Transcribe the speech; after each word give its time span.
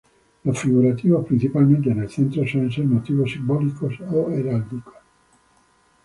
Los 0.45 0.57
figurativos, 0.57 1.27
principalmente 1.27 1.91
en 1.91 1.99
el 2.01 2.09
centro, 2.09 2.41
suelen 2.47 2.71
ser 2.71 2.85
motivos 2.85 3.33
simbólicos 3.33 3.93
o 4.11 4.31
heráldicos. 4.31 4.95